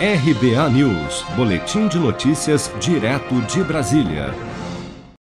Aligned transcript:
RBA 0.00 0.70
News, 0.70 1.24
Boletim 1.34 1.88
de 1.88 1.98
Notícias, 1.98 2.70
direto 2.80 3.34
de 3.52 3.64
Brasília. 3.64 4.32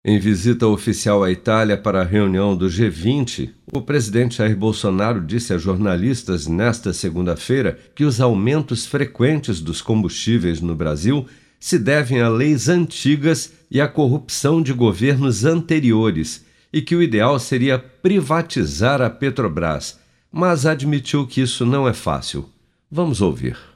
Em 0.04 0.18
visita 0.18 0.66
oficial 0.66 1.24
à 1.24 1.30
Itália 1.30 1.74
para 1.74 2.02
a 2.02 2.04
reunião 2.04 2.54
do 2.54 2.66
G20, 2.66 3.48
o 3.72 3.80
presidente 3.80 4.36
Jair 4.36 4.54
Bolsonaro 4.54 5.22
disse 5.22 5.54
a 5.54 5.58
jornalistas 5.58 6.46
nesta 6.46 6.92
segunda-feira 6.92 7.78
que 7.94 8.04
os 8.04 8.20
aumentos 8.20 8.84
frequentes 8.84 9.58
dos 9.62 9.80
combustíveis 9.80 10.60
no 10.60 10.74
Brasil 10.76 11.26
se 11.58 11.78
devem 11.78 12.20
a 12.20 12.28
leis 12.28 12.68
antigas 12.68 13.54
e 13.70 13.80
à 13.80 13.88
corrupção 13.88 14.60
de 14.60 14.74
governos 14.74 15.46
anteriores 15.46 16.44
e 16.70 16.82
que 16.82 16.94
o 16.94 17.02
ideal 17.02 17.38
seria 17.38 17.78
privatizar 17.78 19.00
a 19.00 19.08
Petrobras, 19.08 19.98
mas 20.30 20.66
admitiu 20.66 21.26
que 21.26 21.40
isso 21.40 21.64
não 21.64 21.88
é 21.88 21.94
fácil. 21.94 22.46
Vamos 22.90 23.22
ouvir. 23.22 23.67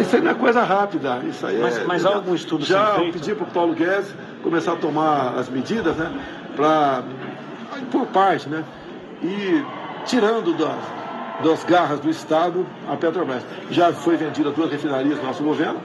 Isso 0.00 0.16
aí 0.16 0.22
não 0.22 0.32
é 0.32 0.34
coisa 0.34 0.62
rápida. 0.62 1.20
Isso 1.28 1.46
aí 1.46 1.58
mas, 1.58 1.78
é, 1.78 1.84
mas 1.84 2.04
há 2.04 2.14
algum 2.14 2.34
estudo 2.34 2.64
Já 2.64 2.94
pedi 3.12 3.34
para 3.34 3.44
o 3.44 3.50
Paulo 3.50 3.74
Guedes 3.74 4.12
começar 4.42 4.72
a 4.72 4.76
tomar 4.76 5.34
as 5.38 5.48
medidas, 5.48 5.96
né? 5.96 6.12
Para 6.56 7.02
por 7.90 8.06
parte, 8.06 8.48
né? 8.48 8.64
E 9.22 9.64
tirando 10.04 10.52
das, 10.56 11.44
das 11.44 11.64
garras 11.64 12.00
do 12.00 12.10
Estado 12.10 12.66
a 12.88 12.96
Petrobras. 12.96 13.42
Já 13.70 13.92
foi 13.92 14.16
vendida 14.16 14.50
duas 14.50 14.70
refinarias 14.70 15.18
do 15.18 15.24
nosso 15.24 15.42
governo. 15.42 15.80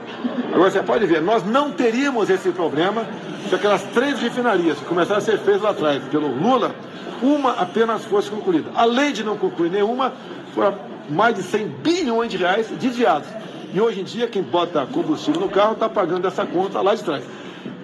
Agora 0.52 0.70
você 0.70 0.82
pode 0.82 1.06
ver, 1.06 1.22
nós 1.22 1.44
não 1.44 1.70
teríamos 1.70 2.30
esse 2.30 2.50
problema 2.50 3.06
se 3.48 3.54
aquelas 3.54 3.82
três 3.82 4.18
refinarias 4.20 4.78
que 4.78 4.84
começaram 4.86 5.18
a 5.18 5.20
ser 5.20 5.38
feitas 5.38 5.62
lá 5.62 5.70
atrás 5.70 6.02
pelo 6.04 6.28
Lula, 6.28 6.74
uma 7.22 7.52
apenas 7.52 8.04
fosse 8.04 8.30
concluída. 8.30 8.70
Além 8.74 9.12
de 9.12 9.22
não 9.22 9.36
concluir 9.36 9.70
nenhuma, 9.70 10.12
foram 10.54 10.74
mais 11.08 11.36
de 11.36 11.42
100 11.42 11.68
bilhões 11.82 12.30
de 12.30 12.38
reais 12.38 12.68
desviados. 12.68 13.28
E 13.74 13.80
hoje 13.80 14.00
em 14.00 14.04
dia, 14.04 14.28
quem 14.28 14.40
bota 14.40 14.86
combustível 14.86 15.40
no 15.40 15.48
carro 15.48 15.72
está 15.72 15.88
pagando 15.88 16.28
essa 16.28 16.46
conta 16.46 16.80
lá 16.80 16.94
de 16.94 17.02
trás. 17.02 17.24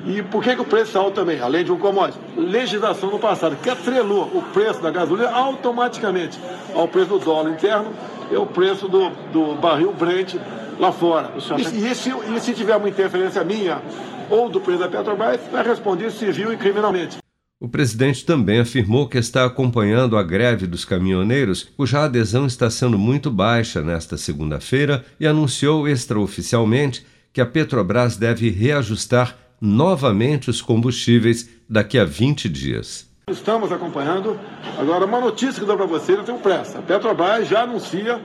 E 0.07 0.23
por 0.23 0.41
que, 0.41 0.55
que 0.55 0.63
o 0.63 0.65
preço 0.65 0.97
é 0.97 1.01
alto 1.01 1.17
também? 1.17 1.41
Além 1.41 1.65
de 1.65 1.73
um 1.73 1.79
commodity. 1.79 2.17
Legislação 2.37 3.11
no 3.11 3.19
passado, 3.19 3.57
que 3.57 3.69
atrelou 3.69 4.31
o 4.33 4.41
preço 4.55 4.81
da 4.81 4.89
gasolina 4.93 5.31
automaticamente 5.31 6.39
ao 6.77 6.87
preço 6.87 7.11
do 7.11 7.19
dólar 7.19 7.51
interno 7.51 7.93
e 8.31 8.37
ao 8.37 8.47
preço 8.47 8.89
do, 8.89 9.11
do 9.33 9.57
barril 9.57 9.93
Brent 9.93 10.37
lá 10.79 10.93
fora. 10.93 11.33
E, 11.59 11.91
e, 11.91 11.95
se, 11.97 12.11
e 12.11 12.41
se 12.41 12.55
tiver 12.55 12.77
uma 12.77 12.89
interferência 12.89 13.43
minha 13.43 13.83
ou 14.31 14.49
do 14.49 14.61
preço 14.61 14.79
da 14.79 14.89
Petrobras, 14.89 15.41
vai 15.51 15.65
responder 15.65 16.13
civil 16.13 16.53
e 16.53 16.57
criminalmente. 16.57 17.20
O 17.63 17.69
presidente 17.69 18.25
também 18.25 18.59
afirmou 18.59 19.07
que 19.07 19.19
está 19.19 19.45
acompanhando 19.45 20.17
a 20.17 20.23
greve 20.23 20.67
dos 20.67 20.87
caminhoneiros, 20.87 21.69
cuja 21.77 22.05
adesão 22.05 22.47
está 22.47 22.71
sendo 22.71 22.99
muito 22.99 23.31
baixa 23.31 23.83
nesta 23.83 24.17
segunda-feira, 24.17 25.05
e 25.21 25.27
anunciou 25.27 25.87
extraoficialmente 25.87 27.05
que 27.35 27.39
a 27.39 27.45
Petrobras 27.45 28.17
deve 28.17 28.49
reajustar 28.49 29.37
novamente 29.61 30.49
os 30.49 30.63
combustíveis 30.63 31.51
daqui 31.69 31.99
a 31.99 32.05
20 32.07 32.49
dias. 32.49 33.07
Estamos 33.31 33.71
acompanhando. 33.71 34.41
Agora, 34.79 35.05
uma 35.05 35.21
notícia 35.21 35.61
que 35.61 35.67
dou 35.67 35.77
para 35.77 35.85
vocês, 35.85 36.17
eu 36.17 36.25
tenho 36.25 36.39
pressa. 36.39 36.79
A 36.79 36.83
Petrobras 36.83 37.47
já 37.47 37.65
anuncia, 37.65 38.23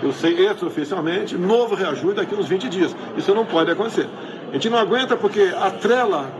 eu 0.00 0.12
sei 0.12 0.46
extraoficialmente, 0.46 1.36
novo 1.36 1.74
reajuste 1.74 2.14
daqui 2.14 2.36
a 2.36 2.38
uns 2.38 2.46
20 2.46 2.68
dias. 2.68 2.94
Isso 3.16 3.34
não 3.34 3.44
pode 3.44 3.68
acontecer. 3.72 4.08
A 4.48 4.52
gente 4.52 4.70
não 4.70 4.78
aguenta 4.78 5.16
porque 5.16 5.52
atrela 5.60 6.32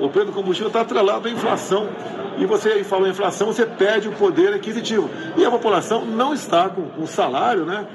o 0.00 0.08
preço 0.08 0.28
do 0.28 0.32
combustível 0.32 0.68
está 0.68 0.80
atrelado 0.80 1.28
à 1.28 1.30
inflação. 1.30 1.88
E 2.38 2.46
você 2.46 2.82
falou 2.84 3.06
em 3.06 3.10
inflação, 3.10 3.48
você 3.48 3.66
perde 3.66 4.08
o 4.08 4.12
poder 4.12 4.54
aquisitivo. 4.54 5.10
E 5.36 5.44
a 5.44 5.50
população 5.50 6.04
não 6.04 6.32
está 6.32 6.68
com 6.68 7.02
o 7.02 7.06
salário 7.06 7.66
né, 7.66 7.86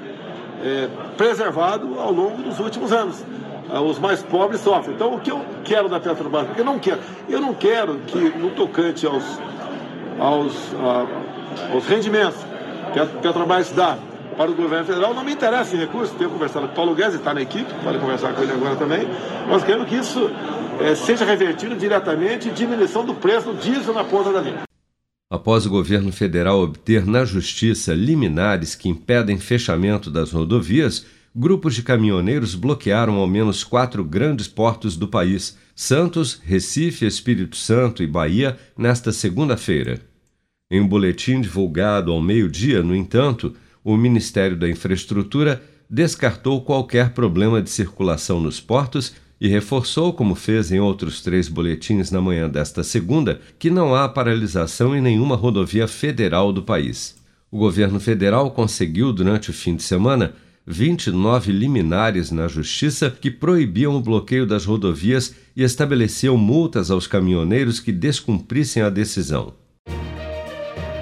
é, 0.62 0.88
preservado 1.16 1.98
ao 1.98 2.12
longo 2.12 2.42
dos 2.42 2.60
últimos 2.60 2.92
anos. 2.92 3.24
Ah, 3.68 3.80
os 3.80 3.98
mais 3.98 4.22
pobres 4.22 4.60
sofrem. 4.60 4.94
Então, 4.94 5.14
o 5.14 5.20
que 5.20 5.30
eu 5.30 5.44
quero 5.64 5.88
da 5.88 5.98
Petrobras? 5.98 6.46
Eu 6.56 6.64
não 6.64 6.78
quero. 6.78 7.00
Eu 7.28 7.40
não 7.40 7.52
quero 7.52 7.96
que, 8.06 8.16
no 8.16 8.50
tocante 8.50 9.04
aos, 9.04 9.24
aos, 10.20 10.74
a, 10.74 11.02
ah, 11.02 11.72
aos 11.72 11.84
rendimentos 11.86 12.38
que 12.92 13.00
a 13.00 13.06
Petrobras 13.06 13.72
dá 13.72 13.98
para 14.36 14.50
o 14.50 14.54
governo 14.54 14.84
federal, 14.84 15.14
não 15.14 15.24
me 15.24 15.32
interessa 15.32 15.74
em 15.74 15.78
recursos. 15.78 16.16
Tenho 16.16 16.30
conversado 16.30 16.66
com 16.66 16.72
o 16.72 16.76
Paulo 16.76 16.94
Guedes, 16.94 17.14
está 17.14 17.32
na 17.32 17.42
equipe, 17.42 17.72
pode 17.82 17.98
conversar 17.98 18.34
com 18.34 18.42
ele 18.42 18.52
agora 18.52 18.76
também. 18.76 19.08
Nós 19.48 19.64
queremos 19.64 19.88
que 19.88 19.96
isso 19.96 20.30
é, 20.80 20.94
seja 20.94 21.24
revertido 21.24 21.74
diretamente 21.74 22.50
diminuição 22.50 23.04
do 23.04 23.14
preço 23.14 23.52
do 23.52 23.60
diesel 23.60 23.94
na 23.94 24.04
ponta 24.04 24.32
da 24.32 24.40
linha. 24.40 24.62
Após 25.28 25.66
o 25.66 25.70
governo 25.70 26.12
federal 26.12 26.60
obter 26.60 27.04
na 27.04 27.24
justiça 27.24 27.92
liminares 27.92 28.74
que 28.74 28.88
impedem 28.88 29.38
fechamento 29.38 30.08
das 30.10 30.30
rodovias, 30.30 31.04
grupos 31.34 31.74
de 31.74 31.82
caminhoneiros 31.82 32.54
bloquearam 32.54 33.16
ao 33.16 33.26
menos 33.26 33.64
quatro 33.64 34.04
grandes 34.04 34.46
portos 34.46 34.96
do 34.96 35.08
país: 35.08 35.58
Santos, 35.74 36.40
Recife, 36.44 37.04
Espírito 37.04 37.56
Santo 37.56 38.02
e 38.02 38.06
Bahia, 38.06 38.56
nesta 38.78 39.10
segunda-feira. 39.12 40.00
Em 40.70 40.80
um 40.80 40.86
boletim 40.86 41.40
divulgado 41.40 42.12
ao 42.12 42.20
meio-dia, 42.20 42.82
no 42.82 42.94
entanto, 42.94 43.54
o 43.86 43.96
Ministério 43.96 44.56
da 44.56 44.68
Infraestrutura 44.68 45.62
descartou 45.88 46.60
qualquer 46.60 47.10
problema 47.10 47.62
de 47.62 47.70
circulação 47.70 48.40
nos 48.40 48.58
portos 48.58 49.14
e 49.40 49.46
reforçou, 49.46 50.12
como 50.12 50.34
fez 50.34 50.72
em 50.72 50.80
outros 50.80 51.22
três 51.22 51.48
boletins 51.48 52.10
na 52.10 52.20
manhã 52.20 52.48
desta 52.48 52.82
segunda, 52.82 53.40
que 53.60 53.70
não 53.70 53.94
há 53.94 54.08
paralisação 54.08 54.96
em 54.96 55.00
nenhuma 55.00 55.36
rodovia 55.36 55.86
federal 55.86 56.52
do 56.52 56.64
país. 56.64 57.14
O 57.48 57.58
governo 57.58 58.00
federal 58.00 58.50
conseguiu, 58.50 59.12
durante 59.12 59.50
o 59.50 59.54
fim 59.54 59.76
de 59.76 59.84
semana, 59.84 60.34
29 60.66 61.52
liminares 61.52 62.32
na 62.32 62.48
Justiça 62.48 63.08
que 63.08 63.30
proibiam 63.30 63.94
o 63.94 64.00
bloqueio 64.00 64.48
das 64.48 64.64
rodovias 64.64 65.32
e 65.54 65.62
estabeleciam 65.62 66.36
multas 66.36 66.90
aos 66.90 67.06
caminhoneiros 67.06 67.78
que 67.78 67.92
descumprissem 67.92 68.82
a 68.82 68.90
decisão. 68.90 69.54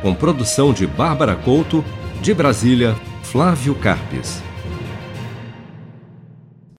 Com 0.03 0.15
produção 0.15 0.71
de 0.71 0.87
Bárbara 0.87 1.35
Couto, 1.35 1.83
de 2.25 2.33
Brasília, 2.33 2.97
Flávio 3.23 3.75
Carpes. 3.75 4.43